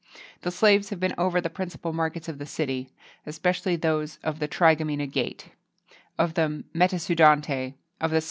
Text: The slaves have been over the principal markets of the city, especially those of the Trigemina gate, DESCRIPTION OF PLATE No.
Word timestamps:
The 0.41 0.49
slaves 0.49 0.89
have 0.89 0.99
been 0.99 1.13
over 1.15 1.39
the 1.39 1.47
principal 1.51 1.93
markets 1.93 2.27
of 2.27 2.39
the 2.39 2.47
city, 2.47 2.89
especially 3.27 3.75
those 3.75 4.17
of 4.23 4.39
the 4.39 4.47
Trigemina 4.47 5.05
gate, 5.05 5.51
DESCRIPTION 6.17 6.65
OF 6.73 7.43
PLATE 7.43 7.75
No. 8.11 8.19